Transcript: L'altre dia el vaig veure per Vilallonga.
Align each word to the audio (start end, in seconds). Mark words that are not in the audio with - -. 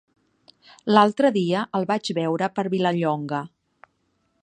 L'altre 0.95 1.31
dia 1.35 1.61
el 1.81 1.87
vaig 1.91 2.11
veure 2.21 2.51
per 2.57 2.67
Vilallonga. 2.75 3.45